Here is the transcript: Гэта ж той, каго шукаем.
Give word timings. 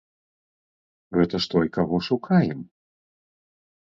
Гэта 1.17 1.35
ж 1.45 1.51
той, 1.51 1.67
каго 1.75 1.99
шукаем. 2.07 2.59